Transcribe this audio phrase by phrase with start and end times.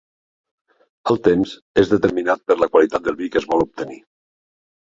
[1.13, 1.51] El temps
[1.83, 4.03] és determinat per la qualitat del vi que es vol obtenir.